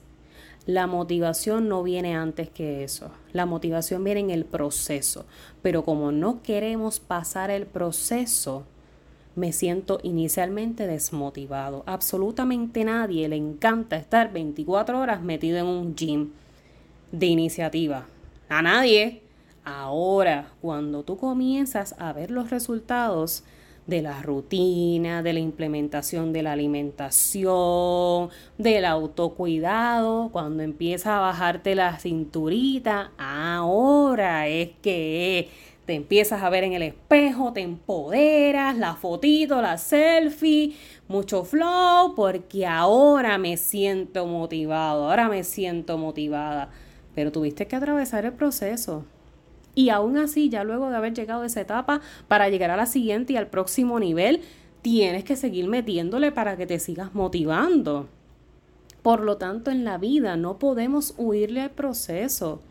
La 0.66 0.88
motivación 0.88 1.70
no 1.70 1.84
viene 1.84 2.16
antes 2.16 2.50
que 2.50 2.84
eso. 2.84 3.12
La 3.34 3.46
motivación 3.46 4.04
viene 4.04 4.22
en 4.22 4.30
el 4.32 4.46
proceso. 4.46 5.26
Pero 5.62 5.84
como 5.84 6.12
no 6.12 6.42
queremos 6.42 7.00
pasar 7.00 7.52
el 7.52 7.68
proceso, 7.68 8.64
me 9.36 9.52
siento 9.52 10.00
inicialmente 10.02 10.88
desmotivado. 10.88 11.84
Absolutamente 11.86 12.84
nadie 12.84 13.28
le 13.28 13.36
encanta 13.36 13.96
estar 13.96 14.34
24 14.34 15.00
horas 15.00 15.22
metido 15.22 15.60
en 15.60 15.66
un 15.66 15.96
gym 15.96 16.32
de 17.12 17.28
iniciativa. 17.28 18.08
A 18.50 18.62
nadie. 18.62 19.22
Ahora, 19.64 20.50
cuando 20.62 21.04
tú 21.04 21.18
comienzas 21.18 21.96
a 22.00 22.14
ver 22.14 22.32
los 22.32 22.50
resultados 22.50 23.44
de 23.88 24.02
la 24.02 24.22
rutina, 24.22 25.22
de 25.22 25.34
la 25.34 25.40
implementación 25.40 26.34
de 26.34 26.44
la 26.44 26.54
alimentación, 26.54 28.30
del 28.58 28.86
autocuidado, 28.86 30.30
cuando 30.32 30.64
empieza 30.64 31.18
a 31.18 31.22
bajarte 31.22 31.76
la 31.76 32.00
cinturita, 32.00 33.12
ahora 33.18 34.48
es 34.48 34.72
que 34.82 35.50
te 35.86 35.94
empiezas 35.94 36.42
a 36.42 36.50
ver 36.50 36.64
en 36.64 36.74
el 36.74 36.82
espejo, 36.82 37.54
te 37.54 37.62
empoderas, 37.62 38.76
la 38.76 38.96
fotito, 38.96 39.62
la 39.62 39.78
selfie, 39.78 40.76
mucho 41.08 41.44
flow, 41.44 42.16
porque 42.16 42.66
ahora 42.66 43.38
me 43.38 43.56
siento 43.56 44.26
motivado, 44.26 45.10
ahora 45.10 45.30
me 45.30 45.44
siento 45.44 46.00
motivada. 46.00 46.72
Pero 47.14 47.32
tuviste 47.32 47.68
que 47.68 47.76
atravesar 47.76 48.26
el 48.26 48.34
proceso. 48.34 49.06
Y 49.76 49.90
aún 49.90 50.18
así, 50.18 50.50
ya 50.50 50.64
luego 50.64 50.90
de 50.90 50.96
haber 50.96 51.14
llegado 51.14 51.44
a 51.44 51.46
esa 51.46 51.62
etapa, 51.62 52.02
para 52.28 52.50
llegar 52.50 52.72
a 52.72 52.78
la 52.78 52.86
siguiente 52.86 53.34
y 53.34 53.38
al 53.38 53.48
próximo 53.48 54.00
nivel, 54.00 54.42
tienes 54.82 55.26
que 55.26 55.36
seguir 55.36 55.68
metiéndole 55.68 56.32
para 56.32 56.56
que 56.56 56.66
te 56.66 56.80
sigas 56.80 57.14
motivando. 57.14 58.08
Por 59.02 59.22
lo 59.22 59.38
tanto, 59.38 59.70
en 59.70 59.84
la 59.84 59.98
vida 59.98 60.38
no 60.38 60.58
podemos 60.58 61.14
huirle 61.18 61.62
al 61.62 61.72
proceso. 61.72 62.62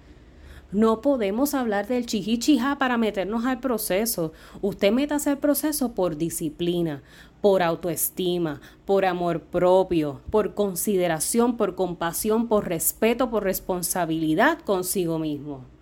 No 0.73 1.01
podemos 1.03 1.55
hablar 1.55 1.87
del 1.87 2.07
chihichija 2.07 2.79
para 2.79 2.97
meternos 2.97 3.45
al 3.45 3.61
proceso. 3.61 4.33
Usted 4.61 4.91
métase 4.91 5.31
al 5.31 5.39
proceso 5.39 5.95
por 5.95 6.17
disciplina, 6.17 7.05
por 7.41 7.63
autoestima, 7.63 8.61
por 8.85 9.05
amor 9.05 9.43
propio, 9.43 10.23
por 10.31 10.55
consideración, 10.55 11.57
por 11.57 11.77
compasión, 11.77 12.49
por 12.49 12.67
respeto, 12.67 13.31
por 13.31 13.45
responsabilidad 13.45 14.59
consigo 14.61 15.21
mismo. 15.21 15.74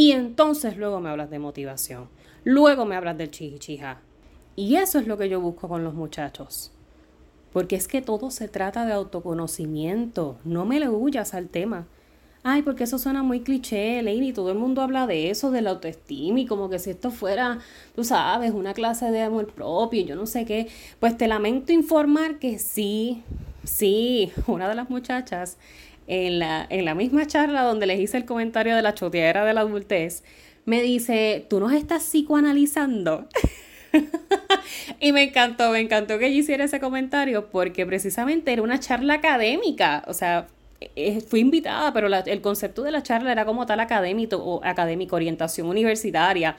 Y 0.00 0.12
entonces 0.12 0.78
luego 0.78 0.98
me 0.98 1.10
hablas 1.10 1.28
de 1.28 1.38
motivación. 1.38 2.08
Luego 2.42 2.86
me 2.86 2.96
hablas 2.96 3.18
del 3.18 3.30
chihichija. 3.30 4.00
Y 4.56 4.76
eso 4.76 4.98
es 4.98 5.06
lo 5.06 5.18
que 5.18 5.28
yo 5.28 5.42
busco 5.42 5.68
con 5.68 5.84
los 5.84 5.92
muchachos. 5.92 6.72
Porque 7.52 7.76
es 7.76 7.86
que 7.86 8.00
todo 8.00 8.30
se 8.30 8.48
trata 8.48 8.86
de 8.86 8.94
autoconocimiento. 8.94 10.38
No 10.42 10.64
me 10.64 10.80
le 10.80 10.88
huyas 10.88 11.34
al 11.34 11.50
tema. 11.50 11.86
Ay, 12.42 12.62
porque 12.62 12.84
eso 12.84 12.98
suena 12.98 13.22
muy 13.22 13.40
cliché, 13.40 14.00
Lady. 14.00 14.32
Todo 14.32 14.52
el 14.52 14.56
mundo 14.56 14.80
habla 14.80 15.06
de 15.06 15.28
eso, 15.28 15.50
de 15.50 15.60
la 15.60 15.68
autoestima, 15.68 16.40
y 16.40 16.46
como 16.46 16.70
que 16.70 16.78
si 16.78 16.88
esto 16.88 17.10
fuera, 17.10 17.58
tú 17.94 18.02
sabes, 18.02 18.52
una 18.52 18.72
clase 18.72 19.10
de 19.10 19.20
amor 19.20 19.52
propio, 19.52 20.02
yo 20.02 20.16
no 20.16 20.24
sé 20.24 20.46
qué. 20.46 20.68
Pues 20.98 21.18
te 21.18 21.28
lamento 21.28 21.74
informar 21.74 22.38
que 22.38 22.58
sí, 22.58 23.22
sí, 23.64 24.32
una 24.46 24.66
de 24.66 24.76
las 24.76 24.88
muchachas 24.88 25.58
en 26.10 26.40
la, 26.40 26.66
en 26.70 26.84
la 26.84 26.96
misma 26.96 27.24
charla 27.24 27.62
donde 27.62 27.86
les 27.86 28.00
hice 28.00 28.16
el 28.16 28.24
comentario 28.24 28.74
de 28.74 28.82
la 28.82 28.94
choteadera 28.94 29.44
de 29.44 29.54
la 29.54 29.60
adultez, 29.60 30.24
me 30.64 30.82
dice, 30.82 31.46
¿tú 31.48 31.60
nos 31.60 31.72
estás 31.72 32.02
psicoanalizando? 32.02 33.28
y 35.00 35.12
me 35.12 35.22
encantó, 35.22 35.70
me 35.70 35.78
encantó 35.78 36.18
que 36.18 36.26
ella 36.26 36.36
hiciera 36.36 36.64
ese 36.64 36.80
comentario 36.80 37.48
porque 37.50 37.86
precisamente 37.86 38.52
era 38.52 38.60
una 38.60 38.80
charla 38.80 39.14
académica, 39.14 40.02
o 40.08 40.12
sea, 40.12 40.48
eh, 40.80 41.20
fui 41.20 41.40
invitada, 41.40 41.92
pero 41.92 42.08
el 42.08 42.40
concepto 42.40 42.82
de 42.82 42.90
la 42.90 43.04
charla 43.04 43.30
era 43.30 43.44
como 43.44 43.64
tal 43.66 43.78
académico 43.78 44.60
académico, 44.64 45.14
orientación 45.14 45.68
universitaria. 45.68 46.56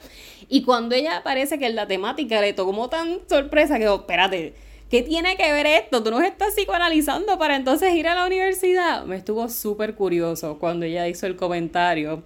Y 0.48 0.62
cuando 0.62 0.94
ella 0.94 1.20
parece 1.22 1.58
que 1.58 1.68
la 1.68 1.86
temática 1.86 2.40
le 2.40 2.54
tocó 2.54 2.88
tan 2.88 3.18
sorpresa 3.28 3.78
que, 3.78 3.84
espérate, 3.84 4.54
¿qué 4.92 5.02
tiene 5.02 5.38
que 5.38 5.50
ver 5.50 5.64
esto? 5.64 6.02
¿Tú 6.02 6.10
nos 6.10 6.22
estás 6.22 6.52
psicoanalizando 6.54 7.38
para 7.38 7.56
entonces 7.56 7.94
ir 7.94 8.06
a 8.08 8.14
la 8.14 8.26
universidad? 8.26 9.06
Me 9.06 9.16
estuvo 9.16 9.48
súper 9.48 9.94
curioso 9.94 10.58
cuando 10.58 10.84
ella 10.84 11.08
hizo 11.08 11.26
el 11.26 11.34
comentario. 11.34 12.22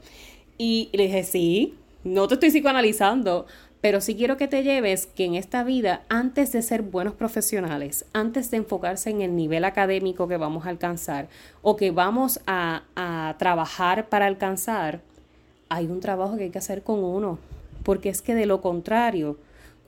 Y 0.58 0.90
le 0.92 1.04
dije, 1.04 1.22
sí, 1.22 1.76
no 2.02 2.26
te 2.26 2.34
estoy 2.34 2.50
psicoanalizando. 2.50 3.46
Pero 3.80 4.00
sí 4.00 4.16
quiero 4.16 4.36
que 4.36 4.48
te 4.48 4.64
lleves 4.64 5.06
que 5.06 5.26
en 5.26 5.36
esta 5.36 5.62
vida, 5.62 6.02
antes 6.08 6.50
de 6.50 6.60
ser 6.60 6.82
buenos 6.82 7.14
profesionales, 7.14 8.04
antes 8.12 8.50
de 8.50 8.56
enfocarse 8.56 9.10
en 9.10 9.20
el 9.22 9.36
nivel 9.36 9.64
académico 9.64 10.26
que 10.26 10.36
vamos 10.36 10.66
a 10.66 10.70
alcanzar 10.70 11.28
o 11.62 11.76
que 11.76 11.92
vamos 11.92 12.40
a, 12.48 12.82
a 12.96 13.36
trabajar 13.38 14.08
para 14.08 14.26
alcanzar, 14.26 15.02
hay 15.68 15.86
un 15.86 16.00
trabajo 16.00 16.36
que 16.36 16.44
hay 16.44 16.50
que 16.50 16.58
hacer 16.58 16.82
con 16.82 17.04
uno. 17.04 17.38
Porque 17.84 18.08
es 18.08 18.22
que 18.22 18.34
de 18.34 18.46
lo 18.46 18.60
contrario, 18.60 19.38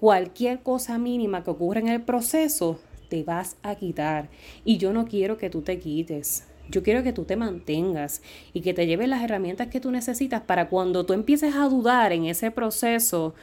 cualquier 0.01 0.61
cosa 0.61 0.99
mínima 0.99 1.45
que 1.45 1.51
ocurra 1.51 1.81
en 1.81 1.89
el 1.89 2.03
proceso, 2.03 2.81
te 3.09 3.23
vas 3.23 3.57
a 3.63 3.75
quitar. 3.75 4.29
Y 4.65 4.79
yo 4.79 4.93
no 4.93 5.07
quiero 5.07 5.37
que 5.37 5.51
tú 5.51 5.63
te 5.63 5.79
quites. 5.79 6.45
Yo 6.71 6.83
quiero 6.83 7.03
que 7.03 7.15
tú 7.15 7.25
te 7.25 7.37
mantengas 7.37 8.21
y 8.53 8.61
que 8.61 8.75
te 8.75 8.87
lleves 8.87 9.09
las 9.09 9.23
herramientas 9.23 9.69
que 9.69 9.81
tú 9.81 9.91
necesitas 9.91 10.43
para 10.43 10.69
cuando 10.69 11.07
tú 11.07 11.15
empieces 11.15 11.55
a 11.55 11.69
dudar 11.69 12.13
en 12.13 12.27
ese 12.27 12.51
proceso, 12.51 13.35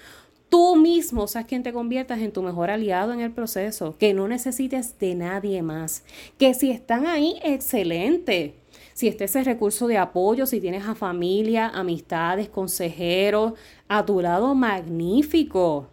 tú 0.49 0.75
mismo 0.75 1.27
seas 1.27 1.45
quien 1.45 1.63
te 1.63 1.73
conviertas 1.73 2.19
en 2.19 2.31
tu 2.31 2.43
mejor 2.43 2.69
aliado 2.69 3.13
en 3.13 3.21
el 3.21 3.31
proceso, 3.31 3.97
que 3.97 4.13
no 4.13 4.27
necesites 4.27 4.99
de 4.99 5.15
nadie 5.15 5.63
más, 5.63 6.03
que 6.37 6.53
si 6.53 6.69
están 6.69 7.07
ahí, 7.07 7.39
excelente. 7.43 8.53
Si 8.93 9.07
está 9.07 9.23
ese 9.25 9.43
recurso 9.43 9.87
de 9.87 9.97
apoyo, 9.97 10.45
si 10.45 10.61
tienes 10.61 10.85
a 10.85 10.95
familia, 10.95 11.67
amistades, 11.69 12.47
consejeros, 12.47 13.53
a 13.89 14.05
tu 14.05 14.21
lado, 14.21 14.53
magnífico. 14.53 15.89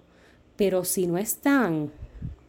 Pero 0.62 0.84
si 0.84 1.08
no 1.08 1.18
están, 1.18 1.90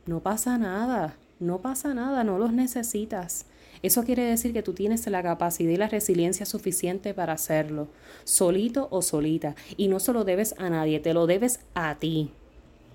no 0.05 0.19
pasa 0.19 0.59
nada, 0.59 1.17
no 1.39 1.63
pasa 1.63 1.95
nada, 1.95 2.23
no 2.23 2.37
los 2.37 2.53
necesitas. 2.53 3.47
Eso 3.81 4.03
quiere 4.03 4.21
decir 4.21 4.53
que 4.53 4.61
tú 4.61 4.73
tienes 4.73 5.07
la 5.07 5.23
capacidad 5.23 5.71
y 5.71 5.77
la 5.77 5.87
resiliencia 5.87 6.45
suficiente 6.45 7.15
para 7.15 7.33
hacerlo, 7.33 7.87
solito 8.23 8.87
o 8.91 9.01
solita. 9.01 9.55
Y 9.77 9.87
no 9.87 9.99
se 9.99 10.13
lo 10.13 10.25
debes 10.25 10.53
a 10.59 10.69
nadie, 10.69 10.99
te 10.99 11.15
lo 11.15 11.25
debes 11.25 11.61
a 11.73 11.95
ti. 11.95 12.29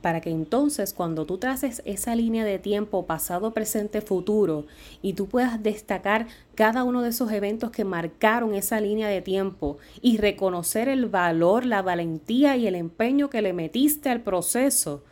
Para 0.00 0.20
que 0.20 0.30
entonces 0.30 0.92
cuando 0.92 1.26
tú 1.26 1.38
traces 1.38 1.82
esa 1.84 2.14
línea 2.14 2.44
de 2.44 2.58
tiempo 2.58 3.06
pasado, 3.06 3.52
presente, 3.52 4.00
futuro 4.00 4.66
y 5.02 5.14
tú 5.14 5.26
puedas 5.26 5.62
destacar 5.62 6.28
cada 6.54 6.84
uno 6.84 7.02
de 7.02 7.10
esos 7.10 7.32
eventos 7.32 7.70
que 7.70 7.84
marcaron 7.84 8.54
esa 8.54 8.80
línea 8.80 9.08
de 9.08 9.22
tiempo 9.22 9.78
y 10.00 10.18
reconocer 10.18 10.88
el 10.88 11.06
valor, 11.06 11.66
la 11.66 11.82
valentía 11.82 12.56
y 12.56 12.66
el 12.66 12.76
empeño 12.76 13.28
que 13.28 13.42
le 13.42 13.52
metiste 13.52 14.08
al 14.08 14.20
proceso, 14.20 15.02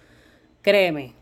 créeme, 0.62 1.14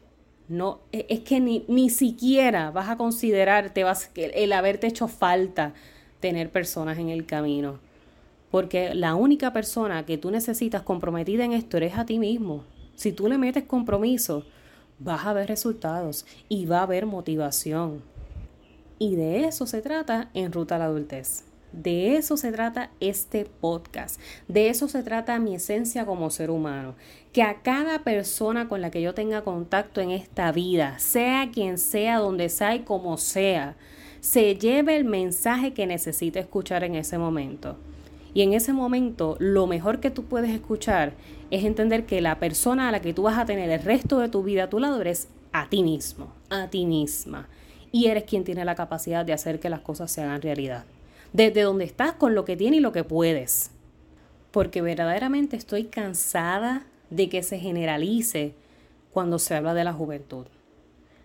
no, 0.49 0.81
e, 0.93 1.07
es 1.09 1.21
que 1.21 1.41
ni, 1.41 1.65
ni 1.69 1.89
siquiera 1.89 2.71
vas 2.71 2.91
a 2.91 2.97
considerar 2.97 3.73
te 3.73 3.83
vas, 3.83 4.11
el 4.15 4.53
haberte 4.53 4.87
hecho 4.87 5.09
falta 5.09 5.73
tener 6.21 6.51
personas 6.51 6.99
en 6.99 7.09
el 7.09 7.27
camino. 7.27 7.79
Porque 8.51 8.95
la 8.95 9.15
única 9.15 9.53
persona 9.53 10.07
que 10.07 10.17
tú 10.17 10.31
necesitas 10.31 10.83
comprometida 10.83 11.45
en 11.45 11.53
esto 11.53 11.77
eres 11.77 11.99
a 11.99 12.07
ti 12.07 12.19
mismo. 12.19 12.65
Si 12.95 13.13
tú 13.13 13.29
le 13.29 13.39
metes 13.39 13.65
compromiso, 13.65 14.45
vas 14.99 15.27
a 15.27 15.33
ver 15.33 15.49
resultados 15.49 16.25
y 16.49 16.67
va 16.67 16.81
a 16.81 16.83
haber 16.83 17.07
motivación. 17.07 18.03
Y 18.99 19.17
de 19.17 19.45
eso 19.47 19.67
se 19.67 19.83
trata 19.83 20.31
en 20.35 20.53
Ruta 20.53 20.77
a 20.77 20.79
la 20.79 20.85
Adultez 20.85 21.45
De 21.73 22.17
eso 22.17 22.37
se 22.37 22.53
trata 22.53 22.91
este 23.01 23.45
podcast. 23.45 24.21
De 24.47 24.69
eso 24.69 24.89
se 24.89 25.03
trata 25.03 25.41
mi 25.41 25.57
esencia 25.57 26.07
como 26.07 26.31
ser 26.31 26.51
humano. 26.51 26.95
Que 27.33 27.43
a 27.43 27.63
cada 27.63 28.05
persona 28.05 28.69
con 28.69 28.81
la 28.81 28.91
que 28.91 29.03
yo 29.03 29.13
tenga 29.13 29.43
contacto 29.43 30.01
en 30.01 30.13
esta 30.13 30.53
vida, 30.53 30.99
sea 31.01 31.51
quien 31.53 31.79
sea, 31.79 32.19
donde 32.19 32.49
sea 32.49 32.77
y 32.77 32.81
como 32.81 33.19
sea, 33.19 33.77
se 34.21 34.55
lleve 34.57 34.97
el 34.97 35.05
mensaje 35.05 35.75
que 35.75 35.87
necesite 35.87 36.39
escuchar 36.39 36.85
en 36.85 36.95
ese 36.95 37.19
momento. 37.19 37.77
Y 38.35 38.43
en 38.43 38.53
ese 38.53 38.73
momento, 38.73 39.37
lo 39.39 39.69
mejor 39.69 40.01
que 40.01 40.11
tú 40.11 40.25
puedes 40.25 40.51
escuchar 40.51 41.15
es 41.53 41.65
entender 41.65 42.05
que 42.05 42.21
la 42.21 42.41
persona 42.41 42.89
a 42.89 42.93
la 42.93 43.01
que 43.01 43.15
tú 43.15 43.23
vas 43.23 43.39
a 43.39 43.47
tener 43.47 43.71
el 43.71 43.83
resto 43.83 44.19
de 44.19 44.29
tu 44.29 44.43
vida 44.43 44.65
a 44.65 44.71
tu 44.71 44.81
lado 44.81 45.01
eres 45.01 45.29
a 45.53 45.69
ti 45.69 45.85
mismo, 45.85 46.33
a 46.51 46.69
ti 46.69 46.85
misma. 46.85 47.49
Y 47.93 48.07
eres 48.07 48.25
quien 48.25 48.43
tiene 48.43 48.65
la 48.65 48.75
capacidad 48.75 49.25
de 49.25 49.33
hacer 49.33 49.61
que 49.61 49.71
las 49.71 49.81
cosas 49.81 50.11
se 50.11 50.21
hagan 50.21 50.43
realidad. 50.43 50.85
Desde 51.33 51.63
donde 51.63 51.85
estás, 51.85 52.15
con 52.15 52.35
lo 52.35 52.45
que 52.45 52.57
tienes 52.57 52.79
y 52.79 52.83
lo 52.83 52.91
que 52.91 53.05
puedes. 53.05 53.71
Porque 54.51 54.83
verdaderamente 54.83 55.57
estoy 55.57 55.85
cansada 55.85 56.87
de 57.11 57.29
que 57.29 57.45
se 57.45 57.61
generalice 57.61 58.55
cuando 59.13 59.39
se 59.39 59.55
habla 59.55 59.75
de 59.75 59.85
la 59.85 59.93
juventud. 59.93 60.47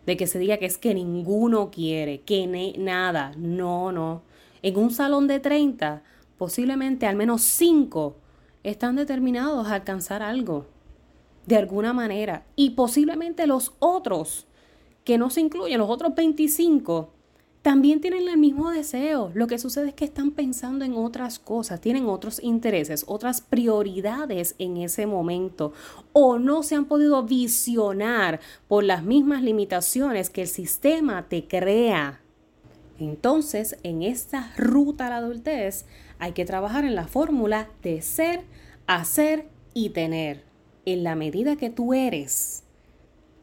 De 0.06 0.16
que 0.16 0.28
se 0.28 0.38
diga 0.38 0.58
que 0.58 0.68
es 0.68 0.78
que 0.78 0.94
ninguno 0.94 1.72
quiere, 1.72 2.22
que 2.22 2.46
nada. 2.78 3.32
No, 3.36 3.92
no. 3.92 4.22
En 4.62 4.78
un 4.78 4.92
salón 4.92 5.28
de 5.28 5.39
30, 5.39 6.04
posiblemente 6.39 7.05
al 7.05 7.17
menos 7.17 7.43
5 7.43 8.15
están 8.63 8.96
determinados 8.96 9.67
a 9.67 9.75
alcanzar 9.75 10.24
algo 10.24 10.65
de 11.46 11.58
alguna 11.58 11.93
manera. 11.93 12.46
Y 12.55 12.72
posiblemente 12.72 13.46
los 13.46 13.74
otros, 13.79 14.48
que 15.03 15.17
no 15.17 15.29
se 15.29 15.41
incluyen, 15.41 15.79
los 15.79 15.89
otros 15.89 16.15
25, 16.15 17.12
también 17.62 18.00
tienen 18.00 18.29
el 18.29 18.38
mismo 18.38 18.72
deseo. 18.72 19.31
Lo 19.34 19.48
que 19.48 19.60
sucede 19.60 19.89
es 19.89 19.93
que 19.93 20.05
están 20.05 20.31
pensando 20.31 20.86
en 20.86 20.93
otras 20.93 21.39
cosas, 21.39 21.81
tienen 21.81 22.05
otros 22.05 22.41
intereses, 22.41 23.03
otras 23.08 23.41
prioridades 23.41 24.55
en 24.60 24.77
ese 24.77 25.05
momento 25.08 25.74
o 26.13 26.39
no 26.39 26.63
se 26.63 26.75
han 26.75 26.86
podido 26.86 27.22
visionar 27.24 28.39
por 28.69 28.86
las 28.86 29.03
mismas 29.03 29.43
limitaciones 29.43 30.29
que 30.29 30.43
el 30.43 30.48
sistema 30.48 31.27
te 31.27 31.48
crea. 31.48 32.22
Entonces, 33.00 33.77
en 33.84 34.03
esta 34.03 34.51
ruta 34.58 35.08
a 35.08 35.10
la 35.10 35.18
adultez 35.18 35.86
hay 36.20 36.34
que 36.34 36.46
trabajar 36.46 36.84
en 36.84 36.96
la 36.96 37.08
fórmula 37.08 37.70
de 37.82 38.01
ser, 38.01 38.41
hacer 38.88 39.48
y 39.74 39.89
tener 39.89 40.44
en 40.86 41.03
la 41.03 41.15
medida 41.15 41.56
que 41.56 41.70
tú 41.70 41.94
eres, 41.94 42.63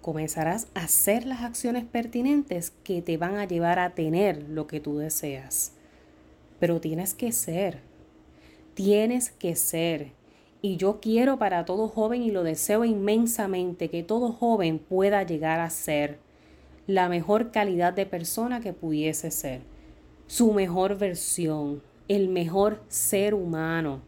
comenzarás 0.03 0.69
a 0.75 0.85
hacer 0.85 1.27
las 1.27 1.43
acciones 1.43 1.85
pertinentes 1.85 2.73
que 2.85 3.03
te 3.03 3.17
van 3.17 3.37
a 3.37 3.47
llevar 3.47 3.79
a 3.79 3.95
tener 3.95 4.43
lo 4.49 4.67
que 4.67 4.79
tú 4.79 4.99
deseas. 4.99 5.73
Pero 6.61 6.81
tienes 6.81 7.15
que 7.15 7.33
ser, 7.33 7.81
tienes 8.75 9.31
que 9.31 9.57
ser. 9.57 10.13
Y 10.61 10.77
yo 10.77 11.01
quiero 11.01 11.39
para 11.39 11.65
todo 11.65 11.89
joven 11.89 12.23
y 12.23 12.31
lo 12.31 12.43
deseo 12.43 12.85
inmensamente 12.85 13.89
que 13.89 14.03
todo 14.03 14.33
joven 14.33 14.79
pueda 14.79 15.23
llegar 15.23 15.61
a 15.61 15.71
ser 15.71 16.19
la 16.87 17.09
mejor 17.09 17.50
calidad 17.50 17.93
de 17.93 18.07
persona 18.07 18.61
que 18.61 18.73
pudiese 18.73 19.31
ser, 19.31 19.62
su 20.26 20.52
mejor 20.52 20.99
versión, 20.99 21.83
el 22.09 22.28
mejor 22.28 22.83
ser 22.88 23.35
humano 23.35 24.02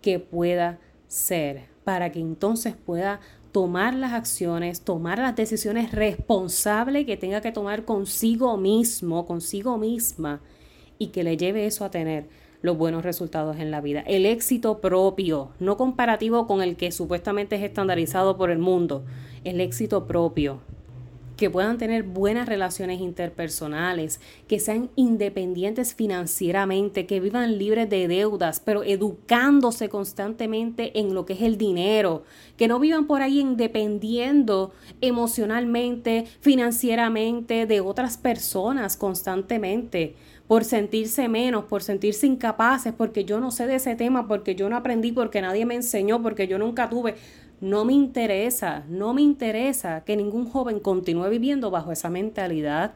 que 0.00 0.18
pueda 0.18 0.78
ser 1.08 1.64
para 1.84 2.10
que 2.10 2.20
entonces 2.20 2.74
pueda 2.74 3.20
tomar 3.52 3.94
las 3.94 4.12
acciones, 4.12 4.80
tomar 4.80 5.18
las 5.18 5.36
decisiones 5.36 5.92
responsables 5.92 7.06
que 7.06 7.16
tenga 7.16 7.40
que 7.40 7.52
tomar 7.52 7.84
consigo 7.84 8.56
mismo, 8.56 9.26
consigo 9.26 9.78
misma, 9.78 10.40
y 10.98 11.08
que 11.08 11.24
le 11.24 11.36
lleve 11.36 11.66
eso 11.66 11.84
a 11.84 11.90
tener 11.90 12.28
los 12.62 12.76
buenos 12.76 13.04
resultados 13.04 13.58
en 13.58 13.70
la 13.70 13.80
vida. 13.80 14.00
El 14.06 14.26
éxito 14.26 14.80
propio, 14.80 15.50
no 15.60 15.76
comparativo 15.76 16.46
con 16.46 16.62
el 16.62 16.76
que 16.76 16.90
supuestamente 16.90 17.56
es 17.56 17.62
estandarizado 17.62 18.36
por 18.36 18.50
el 18.50 18.58
mundo, 18.58 19.04
el 19.44 19.60
éxito 19.60 20.06
propio 20.06 20.60
que 21.36 21.50
puedan 21.50 21.78
tener 21.78 22.02
buenas 22.02 22.48
relaciones 22.48 23.00
interpersonales, 23.00 24.20
que 24.48 24.58
sean 24.58 24.90
independientes 24.96 25.94
financieramente, 25.94 27.06
que 27.06 27.20
vivan 27.20 27.58
libres 27.58 27.88
de 27.88 28.08
deudas, 28.08 28.60
pero 28.60 28.82
educándose 28.82 29.88
constantemente 29.88 30.98
en 30.98 31.14
lo 31.14 31.26
que 31.26 31.34
es 31.34 31.42
el 31.42 31.58
dinero, 31.58 32.24
que 32.56 32.68
no 32.68 32.78
vivan 32.78 33.06
por 33.06 33.22
ahí 33.22 33.36
dependiendo 33.56 34.72
emocionalmente, 35.00 36.26
financieramente 36.40 37.66
de 37.66 37.80
otras 37.80 38.16
personas 38.16 38.96
constantemente 38.96 40.14
por 40.48 40.64
sentirse 40.64 41.28
menos, 41.28 41.64
por 41.64 41.82
sentirse 41.82 42.26
incapaces, 42.26 42.92
porque 42.92 43.24
yo 43.24 43.40
no 43.40 43.50
sé 43.50 43.66
de 43.66 43.76
ese 43.76 43.96
tema, 43.96 44.28
porque 44.28 44.54
yo 44.54 44.68
no 44.68 44.76
aprendí, 44.76 45.12
porque 45.12 45.40
nadie 45.40 45.66
me 45.66 45.74
enseñó, 45.74 46.22
porque 46.22 46.46
yo 46.46 46.58
nunca 46.58 46.88
tuve. 46.88 47.16
No 47.60 47.84
me 47.84 47.94
interesa, 47.94 48.84
no 48.88 49.14
me 49.14 49.22
interesa 49.22 50.04
que 50.04 50.16
ningún 50.16 50.48
joven 50.48 50.78
continúe 50.78 51.28
viviendo 51.30 51.70
bajo 51.70 51.90
esa 51.90 52.10
mentalidad, 52.10 52.94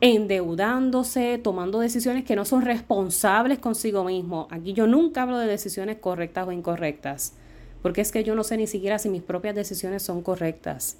endeudándose, 0.00 1.38
tomando 1.38 1.78
decisiones 1.80 2.24
que 2.24 2.36
no 2.36 2.44
son 2.44 2.62
responsables 2.62 3.58
consigo 3.58 4.04
mismo. 4.04 4.48
Aquí 4.50 4.72
yo 4.72 4.86
nunca 4.86 5.22
hablo 5.22 5.38
de 5.38 5.46
decisiones 5.46 5.98
correctas 5.98 6.48
o 6.48 6.52
incorrectas, 6.52 7.34
porque 7.82 8.00
es 8.00 8.10
que 8.10 8.24
yo 8.24 8.34
no 8.34 8.44
sé 8.44 8.56
ni 8.56 8.66
siquiera 8.66 8.98
si 8.98 9.08
mis 9.08 9.22
propias 9.22 9.54
decisiones 9.54 10.02
son 10.02 10.22
correctas. 10.22 10.98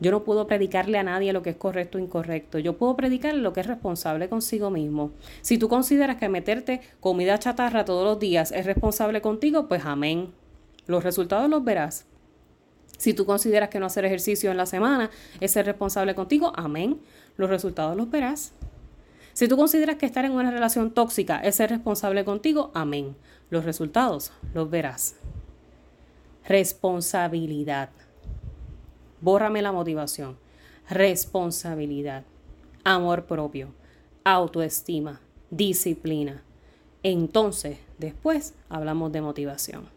Yo 0.00 0.10
no 0.10 0.24
puedo 0.24 0.46
predicarle 0.46 0.98
a 0.98 1.02
nadie 1.02 1.32
lo 1.32 1.42
que 1.42 1.50
es 1.50 1.56
correcto 1.56 1.98
o 1.98 2.00
incorrecto. 2.00 2.58
Yo 2.58 2.76
puedo 2.76 2.96
predicarle 2.96 3.40
lo 3.40 3.52
que 3.52 3.60
es 3.60 3.66
responsable 3.66 4.28
consigo 4.28 4.70
mismo. 4.70 5.12
Si 5.40 5.56
tú 5.58 5.68
consideras 5.68 6.16
que 6.16 6.28
meterte 6.28 6.80
comida 7.00 7.38
chatarra 7.38 7.84
todos 7.84 8.04
los 8.04 8.18
días 8.18 8.52
es 8.52 8.66
responsable 8.66 9.20
contigo, 9.20 9.68
pues 9.68 9.84
amén. 9.84 10.32
Los 10.86 11.04
resultados 11.04 11.48
los 11.48 11.64
verás. 11.64 12.06
Si 12.98 13.14
tú 13.14 13.26
consideras 13.26 13.68
que 13.68 13.80
no 13.80 13.86
hacer 13.86 14.04
ejercicio 14.04 14.50
en 14.50 14.56
la 14.56 14.66
semana 14.66 15.10
es 15.40 15.52
ser 15.52 15.66
responsable 15.66 16.14
contigo, 16.14 16.52
amén. 16.56 17.00
Los 17.36 17.50
resultados 17.50 17.96
los 17.96 18.10
verás. 18.10 18.52
Si 19.32 19.48
tú 19.48 19.56
consideras 19.56 19.96
que 19.96 20.06
estar 20.06 20.24
en 20.24 20.32
una 20.32 20.50
relación 20.50 20.92
tóxica 20.92 21.38
es 21.38 21.56
ser 21.56 21.70
responsable 21.70 22.24
contigo, 22.24 22.70
amén. 22.74 23.16
Los 23.50 23.64
resultados 23.64 24.32
los 24.54 24.70
verás. 24.70 25.16
Responsabilidad. 26.46 27.90
Bórrame 29.24 29.62
la 29.62 29.72
motivación. 29.72 30.36
Responsabilidad. 30.90 32.24
Amor 32.84 33.24
propio. 33.24 33.72
Autoestima. 34.22 35.22
Disciplina. 35.48 36.42
Entonces, 37.02 37.78
después 37.96 38.52
hablamos 38.68 39.12
de 39.12 39.22
motivación. 39.22 39.88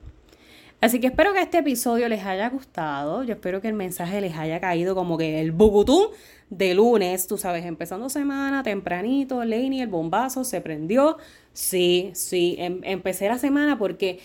Así 0.80 1.02
que 1.02 1.08
espero 1.08 1.34
que 1.34 1.42
este 1.42 1.58
episodio 1.58 2.08
les 2.08 2.24
haya 2.24 2.48
gustado. 2.50 3.26
Yo 3.26 3.34
espero 3.34 3.60
que 3.60 3.68
el 3.68 3.74
mensaje 3.74 4.22
les 4.22 4.38
haya 4.38 4.62
caído 4.62 4.96
como 4.96 5.18
que 5.18 5.42
el 5.42 5.52
bucutú 5.52 6.12
de 6.50 6.74
lunes, 6.74 7.28
tú 7.28 7.38
sabes, 7.38 7.66
empezando 7.66 8.08
semana, 8.08 8.64
tempranito, 8.64 9.44
Laney, 9.44 9.82
el 9.82 9.90
bombazo 9.90 10.46
se 10.46 10.62
prendió. 10.62 11.18
Sí, 11.52 12.12
sí, 12.14 12.56
em, 12.60 12.80
empecé 12.86 13.28
la 13.28 13.40
semana 13.40 13.78
porque 13.78 14.22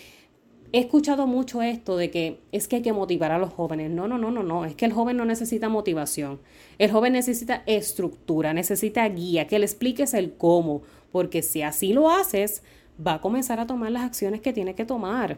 he 0.73 0.79
escuchado 0.79 1.27
mucho 1.27 1.61
esto 1.61 1.97
de 1.97 2.09
que 2.09 2.41
es 2.51 2.67
que 2.67 2.77
hay 2.77 2.81
que 2.81 2.93
motivar 2.93 3.31
a 3.31 3.37
los 3.37 3.53
jóvenes. 3.53 3.91
No, 3.91 4.07
no, 4.07 4.17
no, 4.17 4.31
no, 4.31 4.41
no. 4.41 4.65
Es 4.65 4.73
que 4.73 4.85
el 4.85 4.91
joven 4.91 5.15
no 5.15 5.23
necesita 5.23 5.69
motivación. 5.69 6.39
El 6.79 6.91
joven 6.91 7.13
necesita 7.13 7.61
estructura, 7.67 8.53
necesita 8.53 9.07
guía, 9.07 9.45
que 9.47 9.59
le 9.59 9.65
expliques 9.65 10.15
el 10.15 10.33
cómo. 10.33 10.81
Porque 11.11 11.43
si 11.43 11.61
así 11.61 11.93
lo 11.93 12.09
haces, 12.09 12.63
va 13.05 13.13
a 13.13 13.21
comenzar 13.21 13.59
a 13.59 13.67
tomar 13.67 13.91
las 13.91 14.01
acciones 14.01 14.41
que 14.41 14.51
tiene 14.51 14.73
que 14.73 14.83
tomar. 14.83 15.37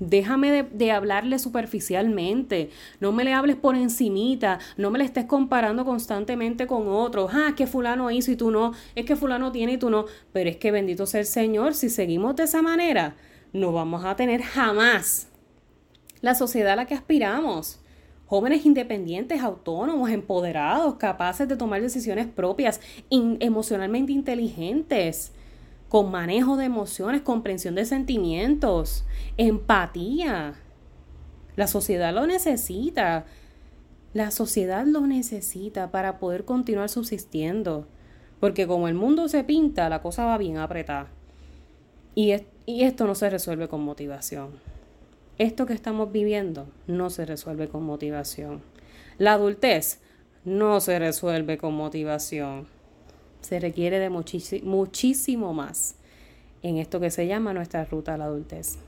Déjame 0.00 0.64
de, 0.64 0.90
hablarle 0.90 1.38
superficialmente, 1.38 2.70
no 2.98 3.12
me 3.12 3.22
le 3.22 3.34
hables 3.34 3.54
por 3.54 3.76
encimita, 3.76 4.58
no 4.76 4.90
me 4.90 4.98
le 4.98 5.04
estés 5.04 5.26
comparando 5.26 5.84
constantemente 5.84 6.66
con 6.66 6.88
otros. 6.88 7.30
Ah, 7.32 7.50
es 7.50 7.54
que 7.54 7.68
fulano 7.68 8.10
hizo 8.10 8.32
y 8.32 8.36
tú 8.36 8.50
no, 8.50 8.72
es 8.96 9.04
que 9.04 9.14
fulano 9.14 9.52
tiene 9.52 9.74
y 9.74 9.78
tú 9.78 9.90
no. 9.90 10.06
Pero 10.32 10.50
es 10.50 10.56
que 10.56 10.72
bendito 10.72 11.06
sea 11.06 11.20
el 11.20 11.26
Señor, 11.26 11.74
si 11.74 11.88
seguimos 11.88 12.34
de 12.34 12.44
esa 12.44 12.62
manera, 12.62 13.14
no 13.52 13.72
vamos 13.72 14.04
a 14.04 14.16
tener 14.16 14.42
jamás 14.42 15.28
la 16.20 16.34
sociedad 16.34 16.72
a 16.72 16.76
la 16.76 16.86
que 16.86 16.94
aspiramos. 16.94 17.80
Jóvenes 18.26 18.64
independientes, 18.64 19.42
autónomos, 19.42 20.08
empoderados, 20.10 20.94
capaces 20.94 21.48
de 21.48 21.56
tomar 21.56 21.82
decisiones 21.82 22.26
propias, 22.26 22.80
emocionalmente 23.10 24.12
inteligentes 24.12 25.32
con 25.90 26.10
manejo 26.10 26.56
de 26.56 26.64
emociones, 26.64 27.20
comprensión 27.20 27.74
de 27.74 27.84
sentimientos, 27.84 29.04
empatía. 29.36 30.54
La 31.56 31.66
sociedad 31.66 32.14
lo 32.14 32.26
necesita. 32.26 33.26
La 34.14 34.30
sociedad 34.30 34.86
lo 34.86 35.06
necesita 35.06 35.90
para 35.90 36.18
poder 36.18 36.46
continuar 36.46 36.88
subsistiendo. 36.88 37.86
Porque 38.40 38.66
como 38.66 38.88
el 38.88 38.94
mundo 38.94 39.28
se 39.28 39.44
pinta, 39.44 39.90
la 39.90 40.00
cosa 40.00 40.24
va 40.24 40.38
bien 40.38 40.56
apretada. 40.56 41.08
Y, 42.14 42.32
y 42.66 42.84
esto 42.84 43.06
no 43.06 43.14
se 43.14 43.30
resuelve 43.30 43.68
con 43.68 43.82
motivación. 43.82 44.50
Esto 45.38 45.66
que 45.66 45.72
estamos 45.72 46.12
viviendo 46.12 46.66
no 46.86 47.10
se 47.10 47.24
resuelve 47.24 47.68
con 47.68 47.84
motivación. 47.84 48.62
La 49.18 49.34
adultez 49.34 50.00
no 50.44 50.80
se 50.80 50.98
resuelve 50.98 51.58
con 51.58 51.74
motivación 51.74 52.66
se 53.42 53.60
requiere 53.60 53.98
de 53.98 54.08
muchísimo 54.10 55.52
más. 55.52 55.96
en 56.64 56.76
esto 56.78 57.00
que 57.00 57.10
se 57.10 57.26
llama 57.26 57.52
nuestra 57.52 57.84
ruta 57.84 58.14
a 58.14 58.16
la 58.16 58.26
adultez. 58.26 58.78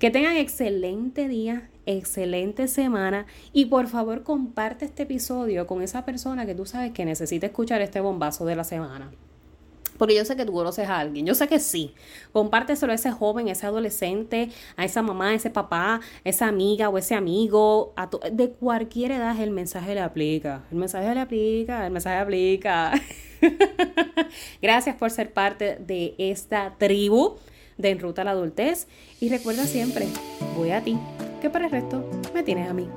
Que 0.00 0.10
tengan 0.10 0.36
excelente 0.36 1.28
día, 1.28 1.70
excelente 1.86 2.66
semana 2.66 3.26
y 3.52 3.66
por 3.66 3.86
favor 3.86 4.24
comparte 4.24 4.86
este 4.86 5.04
episodio 5.04 5.68
con 5.68 5.82
esa 5.82 6.04
persona 6.04 6.46
que 6.46 6.56
tú 6.56 6.66
sabes 6.66 6.90
que 6.90 7.04
necesita 7.04 7.46
escuchar 7.46 7.80
este 7.80 8.00
bombazo 8.00 8.44
de 8.44 8.56
la 8.56 8.64
semana. 8.64 9.12
Porque 9.98 10.14
yo 10.14 10.24
sé 10.24 10.36
que 10.36 10.44
tú 10.44 10.52
conoces 10.52 10.88
a 10.88 10.98
alguien, 10.98 11.26
yo 11.26 11.34
sé 11.34 11.48
que 11.48 11.58
sí. 11.58 11.94
Compárteselo 12.32 12.92
a 12.92 12.94
ese 12.94 13.10
joven, 13.10 13.48
a 13.48 13.52
ese 13.52 13.66
adolescente, 13.66 14.50
a 14.76 14.84
esa 14.84 15.02
mamá, 15.02 15.30
a 15.30 15.34
ese 15.34 15.50
papá, 15.50 15.94
a 15.96 16.00
esa 16.28 16.48
amiga 16.48 16.88
o 16.88 16.98
ese 16.98 17.14
amigo, 17.14 17.94
de 18.32 18.50
cualquier 18.50 19.12
edad 19.12 19.38
el 19.40 19.50
mensaje 19.50 19.94
le 19.94 20.00
aplica. 20.00 20.64
El 20.70 20.78
mensaje 20.78 21.14
le 21.14 21.20
aplica, 21.20 21.86
el 21.86 21.92
mensaje 21.92 22.18
aplica. 22.18 22.92
Gracias 24.62 24.96
por 24.96 25.10
ser 25.10 25.32
parte 25.32 25.76
de 25.80 26.14
esta 26.18 26.74
tribu 26.78 27.36
de 27.76 27.90
En 27.90 28.00
Ruta 28.00 28.22
a 28.22 28.24
la 28.24 28.30
Adultez. 28.32 28.86
Y 29.20 29.28
recuerda 29.28 29.64
siempre, 29.64 30.06
voy 30.56 30.70
a 30.70 30.82
ti, 30.82 30.98
que 31.40 31.50
para 31.50 31.66
el 31.66 31.70
resto 31.70 32.08
me 32.34 32.42
tienes 32.42 32.68
a 32.68 32.74
mí. 32.74 32.88